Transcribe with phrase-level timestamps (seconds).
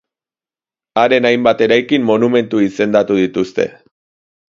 [1.01, 3.73] Haren hainbat eraikin monumentu izendatu dituzte.